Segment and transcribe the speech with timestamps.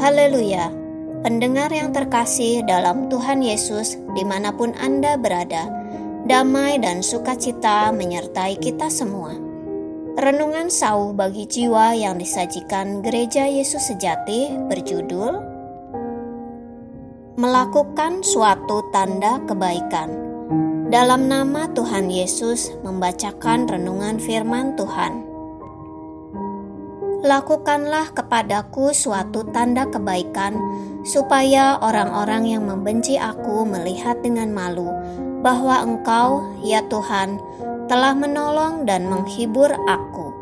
[0.00, 0.72] Haleluya!
[1.20, 5.68] Pendengar yang terkasih dalam Tuhan Yesus, di mana pun Anda berada,
[6.24, 9.36] damai dan sukacita menyertai kita semua.
[10.16, 15.36] Renungan sau bagi jiwa yang disajikan Gereja Yesus Sejati berjudul
[17.36, 20.08] Melakukan suatu tanda kebaikan.
[20.88, 25.29] Dalam nama Tuhan Yesus membacakan renungan firman Tuhan.
[27.20, 30.56] Lakukanlah kepadaku suatu tanda kebaikan,
[31.04, 34.88] supaya orang-orang yang membenci aku melihat dengan malu
[35.44, 37.36] bahwa Engkau, ya Tuhan,
[37.92, 40.32] telah menolong dan menghibur aku.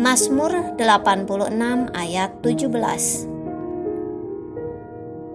[0.00, 3.30] Mazmur 86 ayat 17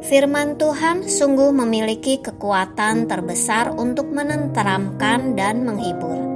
[0.09, 6.28] Firman Tuhan sungguh memiliki kekuatan terbesar untuk menenteramkan dan menghibur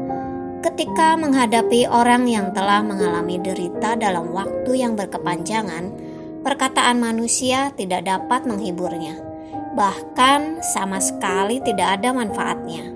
[0.63, 5.91] ketika menghadapi orang yang telah mengalami derita dalam waktu yang berkepanjangan,
[6.39, 9.19] perkataan manusia tidak dapat menghiburnya,
[9.75, 12.95] bahkan sama sekali tidak ada manfaatnya.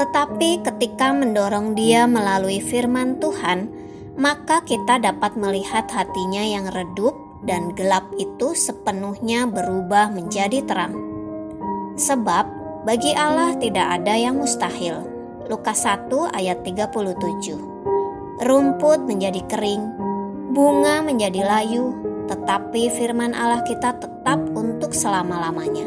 [0.00, 3.68] Tetapi ketika mendorong dia melalui firman Tuhan,
[4.16, 7.12] maka kita dapat melihat hatinya yang redup
[7.44, 10.96] dan gelap itu sepenuhnya berubah menjadi terang.
[12.00, 12.44] Sebab
[12.88, 15.15] bagi Allah tidak ada yang mustahil
[15.46, 18.42] Lukas 1 ayat 37.
[18.42, 19.84] Rumput menjadi kering,
[20.50, 21.94] bunga menjadi layu,
[22.26, 25.86] tetapi firman Allah kita tetap untuk selama-lamanya.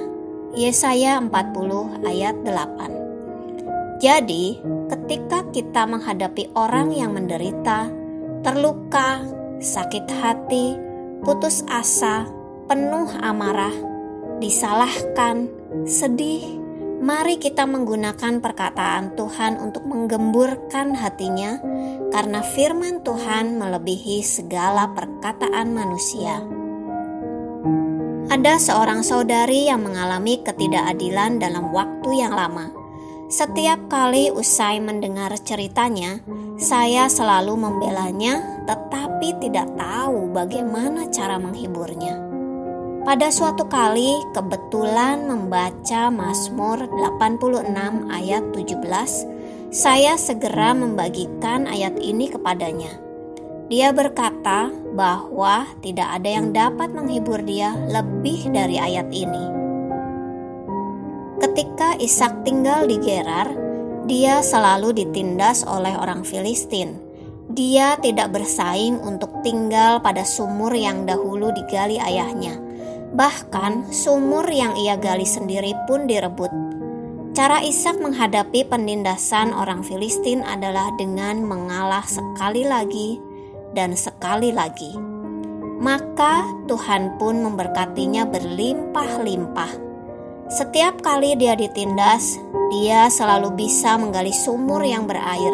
[0.56, 4.00] Yesaya 40 ayat 8.
[4.00, 7.92] Jadi, ketika kita menghadapi orang yang menderita,
[8.42, 9.20] terluka,
[9.60, 10.80] sakit hati,
[11.22, 12.24] putus asa,
[12.72, 13.76] penuh amarah,
[14.40, 15.52] disalahkan,
[15.84, 16.60] sedih,
[17.00, 21.56] Mari kita menggunakan perkataan Tuhan untuk menggemburkan hatinya,
[22.12, 26.44] karena firman Tuhan melebihi segala perkataan manusia.
[28.30, 32.68] Ada seorang saudari yang mengalami ketidakadilan dalam waktu yang lama.
[33.32, 36.20] Setiap kali usai mendengar ceritanya,
[36.60, 42.39] saya selalu membelanya, tetapi tidak tahu bagaimana cara menghiburnya.
[43.10, 53.02] Pada suatu kali kebetulan membaca Mazmur 86 ayat 17, saya segera membagikan ayat ini kepadanya.
[53.66, 59.46] Dia berkata bahwa tidak ada yang dapat menghibur dia lebih dari ayat ini.
[61.42, 63.50] Ketika Ishak tinggal di Gerar,
[64.06, 67.02] dia selalu ditindas oleh orang Filistin.
[67.50, 72.69] Dia tidak bersaing untuk tinggal pada sumur yang dahulu digali ayahnya
[73.20, 76.48] Bahkan sumur yang ia gali sendiri pun direbut.
[77.36, 83.20] Cara Ishak menghadapi penindasan orang Filistin adalah dengan mengalah sekali lagi
[83.76, 84.96] dan sekali lagi.
[85.84, 89.72] Maka Tuhan pun memberkatinya berlimpah-limpah.
[90.48, 92.40] Setiap kali dia ditindas,
[92.72, 95.52] dia selalu bisa menggali sumur yang berair.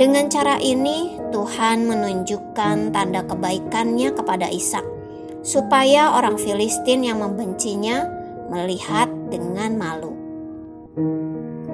[0.00, 4.97] Dengan cara ini, Tuhan menunjukkan tanda kebaikannya kepada Ishak
[5.42, 8.06] supaya orang Filistin yang membencinya
[8.48, 10.12] melihat dengan malu.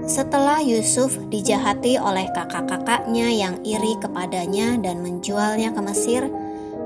[0.04, 6.28] Setelah Yusuf dijahati oleh kakak-kakaknya yang iri kepadanya dan menjualnya ke Mesir,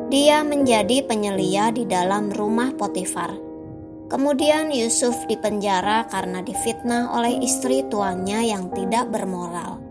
[0.07, 3.35] dia menjadi penyelia di dalam rumah Potifar.
[4.09, 9.83] Kemudian Yusuf dipenjara karena difitnah oleh istri tuannya yang tidak bermoral.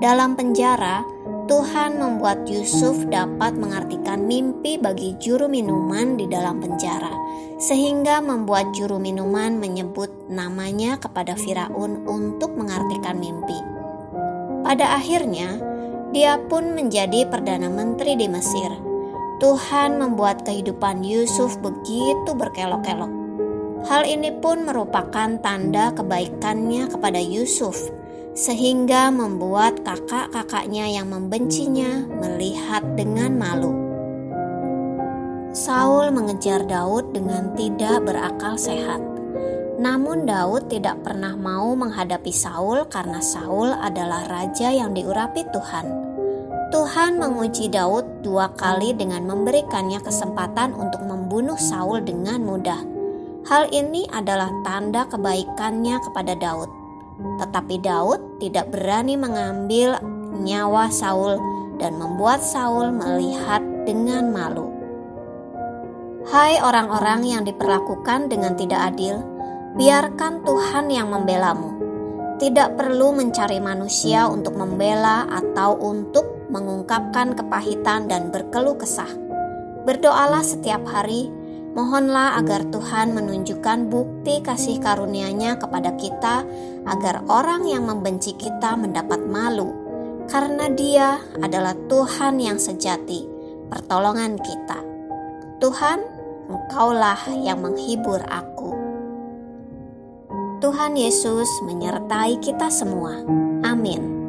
[0.00, 1.04] Dalam penjara,
[1.52, 7.12] Tuhan membuat Yusuf dapat mengartikan mimpi bagi juru minuman di dalam penjara,
[7.60, 13.60] sehingga membuat juru minuman menyebut namanya kepada Firaun untuk mengartikan mimpi.
[14.64, 15.60] Pada akhirnya,
[16.16, 18.72] dia pun menjadi perdana menteri di Mesir.
[19.36, 23.12] Tuhan membuat kehidupan Yusuf begitu berkelok-kelok.
[23.92, 27.92] Hal ini pun merupakan tanda kebaikannya kepada Yusuf
[28.32, 33.72] sehingga membuat kakak-kakaknya yang membencinya melihat dengan malu.
[35.52, 39.04] Saul mengejar Daud dengan tidak berakal sehat.
[39.76, 45.86] Namun Daud tidak pernah mau menghadapi Saul karena Saul adalah raja yang diurapi Tuhan.
[46.72, 52.80] Tuhan menguji Daud dua kali dengan memberikannya kesempatan untuk membunuh Saul dengan mudah.
[53.44, 56.81] Hal ini adalah tanda kebaikannya kepada Daud.
[57.20, 60.00] Tetapi Daud tidak berani mengambil
[60.42, 61.36] nyawa Saul
[61.76, 64.72] dan membuat Saul melihat dengan malu.
[66.22, 69.18] Hai orang-orang yang diperlakukan dengan tidak adil,
[69.74, 71.74] biarkan Tuhan yang membelamu.
[72.38, 79.10] Tidak perlu mencari manusia untuk membela atau untuk mengungkapkan kepahitan dan berkeluh kesah.
[79.82, 81.26] Berdoalah setiap hari,
[81.72, 86.44] mohonlah agar Tuhan menunjukkan bukti kasih karunia-Nya kepada kita
[86.84, 89.72] agar orang yang membenci kita mendapat malu
[90.30, 93.26] karena Dia adalah Tuhan yang sejati,
[93.68, 94.78] pertolongan kita.
[95.58, 96.22] Tuhan,
[96.52, 98.76] Engkaulah yang menghibur aku.
[100.60, 103.24] Tuhan Yesus menyertai kita semua.
[103.64, 104.21] Amin.